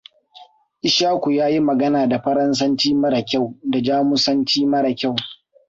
[0.87, 5.15] Ishaku ya yi magana da Faransanci mara kyau da Jamusanci mara kyau.